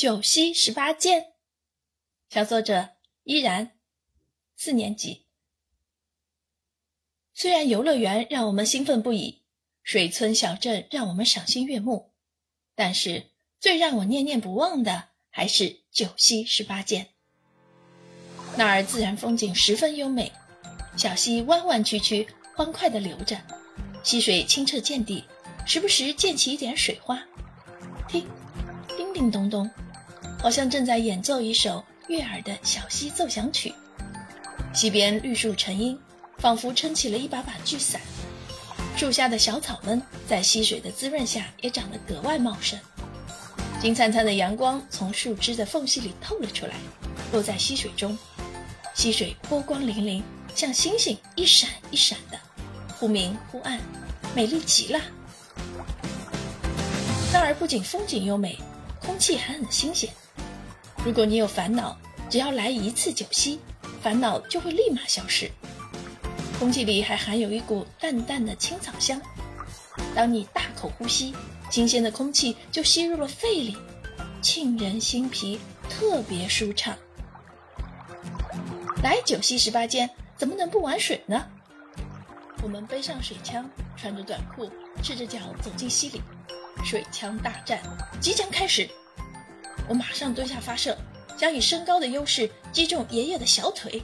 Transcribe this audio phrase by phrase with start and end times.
[0.00, 1.34] 九溪十八涧，
[2.30, 2.88] 小作者
[3.24, 3.72] 依然，
[4.56, 5.26] 四年级。
[7.34, 9.42] 虽然游乐园让我们兴奋不已，
[9.82, 12.14] 水村小镇让我们赏心悦目，
[12.74, 13.26] 但是
[13.58, 17.08] 最让我念念不忘的还是九溪十八涧。
[18.56, 20.32] 那儿自然风景十分优美，
[20.96, 22.26] 小溪弯弯曲曲，
[22.56, 23.38] 欢快地流着，
[24.02, 25.24] 溪水清澈见底，
[25.66, 27.22] 时不时溅起一点水花。
[28.08, 28.26] 听，
[28.96, 29.70] 叮叮咚咚。
[30.42, 33.74] 好像正在演奏一首悦耳的小溪奏响曲，
[34.72, 35.98] 溪边绿树成荫，
[36.38, 38.00] 仿佛撑起了一把把巨伞。
[38.96, 42.78] 树下的小草们在溪水的滋润下也长得格外茂盛。
[43.80, 46.74] 金灿灿的阳光从树枝的缝隙里透了出来，
[47.32, 48.16] 落在溪水中，
[48.94, 50.22] 溪水波光粼粼，
[50.54, 52.38] 像星星一闪一闪的，
[52.98, 53.78] 忽明忽暗，
[54.34, 55.00] 美丽极了。
[57.30, 58.58] 那儿不仅风景优美，
[59.00, 60.10] 空气还很新鲜。
[61.02, 61.96] 如果你有烦恼，
[62.28, 63.58] 只要来一次九溪，
[64.02, 65.50] 烦恼就会立马消失。
[66.58, 69.18] 空气里还含有一股淡淡的青草香，
[70.14, 71.34] 当你大口呼吸，
[71.70, 73.76] 新鲜的空气就吸入了肺里，
[74.42, 76.94] 沁人心脾，特别舒畅。
[79.02, 81.46] 来九溪十八涧，怎么能不玩水呢？
[82.62, 84.70] 我们背上水枪，穿着短裤，
[85.02, 86.20] 赤着脚走进溪里，
[86.84, 87.80] 水枪大战
[88.20, 88.86] 即将开始。
[89.88, 90.96] 我马上蹲下发射，
[91.38, 94.02] 想以身高的优势击中爷爷的小腿。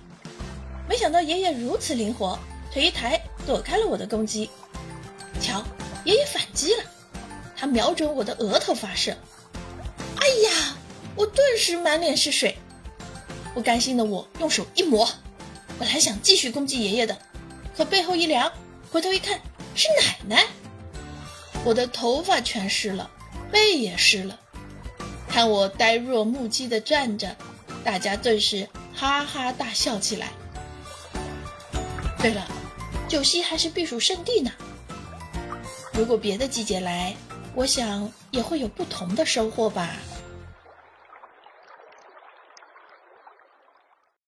[0.89, 2.39] 没想到爷爷如此灵活，
[2.73, 4.51] 腿一抬躲开了我的攻击。
[5.41, 5.63] 瞧，
[6.05, 6.85] 爷爷反击了，
[7.57, 9.17] 他瞄准我的额头发射。
[10.19, 10.77] 哎呀，
[11.15, 12.57] 我顿时满脸是水。
[13.55, 15.09] 不甘心的我用手一抹，
[15.79, 17.17] 本来想继续攻击爷爷的，
[17.77, 18.53] 可背后一凉，
[18.91, 19.41] 回头一看
[19.75, 20.47] 是奶奶。
[21.65, 23.11] 我的头发全湿了，
[23.51, 24.39] 背也湿了。
[25.37, 27.37] 看我呆若木鸡的站着，
[27.85, 30.31] 大家顿时哈哈大笑起来。
[32.19, 32.49] 对了，
[33.07, 34.51] 九溪还是避暑胜地呢。
[35.93, 37.15] 如果别的季节来，
[37.55, 39.97] 我想也会有不同的收获吧。